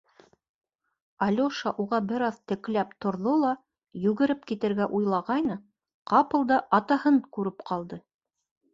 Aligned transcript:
Алёша 1.25 1.73
уға 1.83 1.99
бер 2.13 2.25
аҙ 2.29 2.39
текләп 2.53 2.97
торҙо 3.07 3.35
ла, 3.43 3.53
йүгереп 4.01 4.43
китергә 4.55 4.91
уйлағайны, 5.01 5.61
ҡапылда 6.15 6.63
атаһын 6.83 7.25
күреп 7.39 7.67
ҡалды. 7.73 8.07